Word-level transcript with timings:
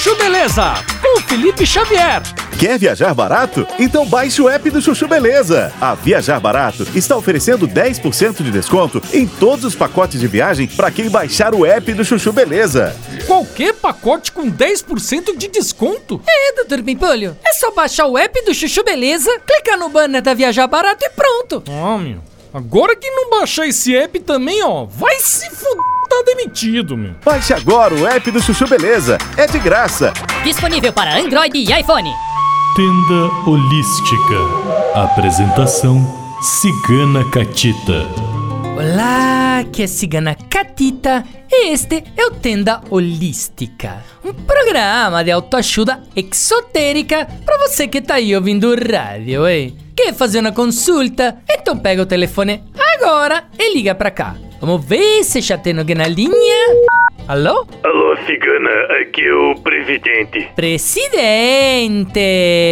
Chuchu 0.00 0.16
Beleza, 0.16 0.82
com 1.02 1.20
Felipe 1.20 1.66
Xavier. 1.66 2.22
Quer 2.58 2.78
viajar 2.78 3.12
barato? 3.12 3.66
Então 3.78 4.06
baixe 4.06 4.40
o 4.40 4.48
app 4.48 4.70
do 4.70 4.80
Chuchu 4.80 5.06
Beleza. 5.06 5.74
A 5.78 5.94
Viajar 5.94 6.40
Barato 6.40 6.86
está 6.94 7.14
oferecendo 7.18 7.68
10% 7.68 8.42
de 8.42 8.50
desconto 8.50 9.02
em 9.12 9.26
todos 9.26 9.62
os 9.62 9.74
pacotes 9.74 10.18
de 10.18 10.26
viagem 10.26 10.66
para 10.68 10.90
quem 10.90 11.10
baixar 11.10 11.54
o 11.54 11.66
app 11.66 11.92
do 11.92 12.02
Chuchu 12.02 12.32
Beleza. 12.32 12.96
Qualquer 13.26 13.74
pacote 13.74 14.32
com 14.32 14.50
10% 14.50 15.36
de 15.36 15.48
desconto? 15.48 16.22
É, 16.26 16.54
doutor 16.54 16.82
Pimpolho. 16.82 17.36
É 17.44 17.52
só 17.52 17.70
baixar 17.70 18.06
o 18.06 18.16
app 18.16 18.42
do 18.46 18.54
Chuchu 18.54 18.82
Beleza, 18.82 19.30
clicar 19.46 19.78
no 19.78 19.90
banner 19.90 20.22
da 20.22 20.32
Viajar 20.32 20.66
Barato 20.66 21.04
e 21.04 21.10
pronto. 21.10 21.62
Ah, 21.68 21.98
meu. 21.98 22.30
Agora 22.54 22.96
que 22.96 23.08
não 23.10 23.28
baixar 23.30 23.66
esse 23.68 23.94
app 23.94 24.18
também, 24.20 24.60
ó, 24.64 24.84
vai 24.84 25.20
se 25.20 25.49
demitido, 26.34 26.96
meu. 26.96 27.14
Baixe 27.24 27.52
agora 27.52 27.94
o 27.94 28.06
app 28.06 28.30
do 28.30 28.40
Chuchu 28.40 28.66
Beleza. 28.66 29.18
É 29.36 29.46
de 29.46 29.58
graça. 29.58 30.12
Disponível 30.44 30.92
para 30.92 31.18
Android 31.18 31.58
e 31.58 31.80
iPhone. 31.80 32.10
Tenda 32.76 33.30
Holística. 33.46 34.36
Apresentação 34.94 35.98
Cigana 36.40 37.28
Catita. 37.30 38.06
Olá, 38.76 39.64
que 39.72 39.82
é 39.82 39.86
Cigana 39.86 40.34
Catita 40.48 41.24
e 41.50 41.72
este 41.72 42.02
é 42.16 42.24
o 42.26 42.30
Tenda 42.30 42.80
Holística, 42.88 44.02
um 44.24 44.32
programa 44.32 45.22
de 45.22 45.30
autoajuda 45.30 46.02
exotérica 46.16 47.26
para 47.44 47.58
você 47.58 47.86
que 47.86 48.00
tá 48.00 48.14
aí 48.14 48.34
ouvindo 48.34 48.74
rádio, 48.74 49.46
hein? 49.46 49.76
Quer 49.94 50.14
fazer 50.14 50.40
uma 50.40 50.52
consulta? 50.52 51.38
Então 51.50 51.76
pega 51.76 52.02
o 52.02 52.06
telefone 52.06 52.62
agora 52.96 53.44
e 53.58 53.74
liga 53.74 53.94
pra 53.94 54.10
cá. 54.10 54.34
Vamos 54.60 54.84
ver 54.84 55.24
se 55.24 55.40
já 55.40 55.56
tem 55.56 55.78
alguém 55.78 55.96
na 55.96 56.06
linha. 56.06 56.30
Alô? 57.26 57.66
Alô, 57.82 58.16
cigana, 58.26 58.70
aqui 59.00 59.24
é 59.24 59.32
o 59.32 59.54
presidente. 59.54 60.50
Presidente! 60.54 62.20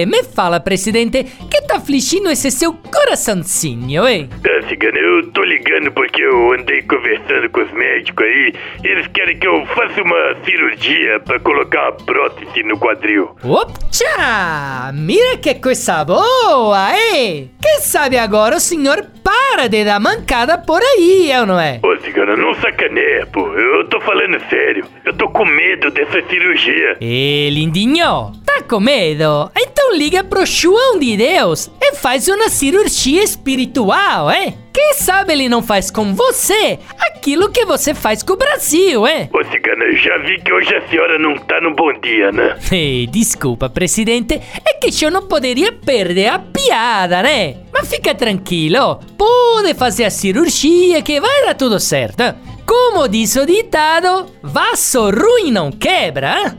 Me 0.07 0.23
fala, 0.25 0.61
presidente, 0.61 1.25
que 1.51 1.63
tá 1.63 1.77
afligindo 1.77 2.29
esse 2.29 2.51
seu 2.51 2.75
coraçãozinho, 2.75 4.07
hein? 4.07 4.29
Ah, 4.45 4.69
cigana, 4.69 4.99
eu 4.99 5.31
tô 5.31 5.43
ligando 5.45 5.91
porque 5.93 6.21
eu 6.21 6.53
andei 6.53 6.83
conversando 6.83 7.49
com 7.51 7.63
os 7.63 7.73
médicos 7.73 8.27
aí. 8.27 8.53
Eles 8.85 9.07
querem 9.15 9.39
que 9.39 9.47
eu 9.49 9.65
faça 9.69 10.03
uma 10.03 10.37
cirurgia 10.45 11.21
pra 11.21 11.41
colocar 11.41 11.81
uma 11.85 11.93
prótese 11.93 12.63
no 12.65 12.79
quadril. 12.79 13.31
Opcha! 13.43 14.93
Mira 14.93 15.39
que 15.39 15.55
coisa 15.55 16.05
boa, 16.05 16.91
hein? 16.93 17.51
Quem 17.63 17.81
sabe 17.81 18.19
agora 18.19 18.57
o 18.57 18.61
senhor 18.61 19.07
para 19.23 19.38
de 19.69 19.85
dar 19.85 19.99
mancada 19.99 20.57
por 20.59 20.81
aí, 20.81 21.31
é 21.33 21.41
ou 21.41 21.47
não 21.47 21.59
é? 21.59 21.81
Ô, 21.83 21.97
cigana, 22.03 22.37
não 22.37 22.55
sacaneia, 22.55 23.27
pô. 23.27 23.41
Eu 23.53 23.89
tô 23.89 24.01
falando 24.01 24.39
sério. 24.49 24.85
Eu 25.05 25.13
tô 25.15 25.29
com 25.31 25.45
medo 25.45 25.91
dessa 25.91 26.23
cirurgia. 26.29 26.97
Ê, 27.01 27.49
lindinho, 27.51 28.33
tá 28.47 28.63
com 28.63 28.79
medo? 28.79 29.51
Então 29.59 29.95
liga 29.95 30.23
pro 30.23 30.47
João 30.47 30.99
de 30.99 31.17
Deus 31.17 31.71
e 31.81 31.97
faz 31.97 32.29
uma 32.29 32.49
cirurgia 32.49 33.23
espiritual, 33.23 34.31
é? 34.31 34.55
Quem 34.73 34.95
sabe 34.95 35.33
ele 35.33 35.49
não 35.49 35.61
faz 35.61 35.91
com 35.91 36.15
você 36.15 36.79
aquilo 37.01 37.51
que 37.51 37.65
você 37.65 37.95
faz 37.95 38.23
com 38.23 38.35
o 38.35 38.37
Brasil, 38.37 39.07
é? 39.07 39.29
Ô, 39.33 39.43
cigana, 39.45 39.91
já 39.93 40.19
vi 40.19 40.41
que 40.41 40.53
hoje 40.53 40.73
a 40.75 40.87
senhora 40.89 41.19
não 41.19 41.35
tá 41.35 41.61
no 41.61 41.75
bom 41.75 41.93
dia, 42.01 42.31
né? 42.31 42.57
Ei, 42.71 43.07
desculpa, 43.09 43.69
presidente, 43.69 44.41
é 44.65 44.75
que 44.75 45.05
eu 45.05 45.11
não 45.11 45.27
poderia 45.27 45.73
perder 45.73 46.29
a 46.29 46.39
piada, 46.39 47.23
né? 47.23 47.57
Mas 47.79 47.91
fica 47.91 48.13
tranquilo, 48.13 48.99
pode 49.17 49.73
fazer 49.73 50.05
a 50.05 50.11
cirurgia 50.11 51.01
que 51.01 51.21
vai 51.21 51.45
dar 51.45 51.55
tudo 51.55 51.79
certo. 51.79 52.25
Como 52.67 53.07
diz 53.07 53.37
o 53.37 53.47
ditado, 53.47 54.27
vaso 54.43 55.09
ruim 55.11 55.53
não 55.53 55.71
quebra. 55.71 56.57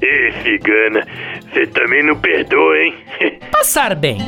Ê, 0.00 0.32
cigana, 0.44 1.04
você 1.52 1.66
também 1.66 2.04
não 2.04 2.14
perdoa, 2.14 2.78
hein? 2.78 2.94
Passar 3.50 3.96
bem. 3.96 4.18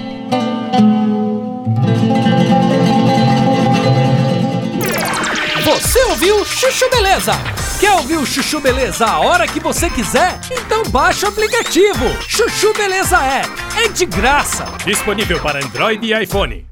Você 5.64 6.02
ouviu 6.06 6.44
Chuchu 6.44 6.90
Beleza? 6.90 7.32
Quer 7.78 7.92
ouvir 7.92 8.16
o 8.16 8.26
Chuchu 8.26 8.58
Beleza 8.60 9.06
a 9.06 9.20
hora 9.20 9.46
que 9.46 9.60
você 9.60 9.88
quiser? 9.88 10.36
Então 10.50 10.82
baixa 10.90 11.26
o 11.26 11.28
aplicativo. 11.28 12.06
Chuchu 12.26 12.72
Beleza 12.74 13.16
é. 13.18 13.59
É 13.82 13.88
de 13.88 14.04
graça. 14.04 14.66
Disponível 14.84 15.40
para 15.40 15.64
Android 15.64 16.06
e 16.06 16.22
iPhone. 16.22 16.69